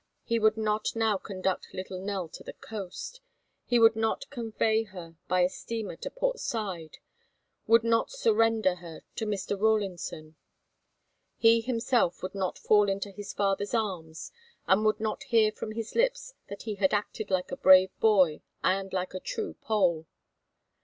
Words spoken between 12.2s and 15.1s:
would not fall into his father's arms and would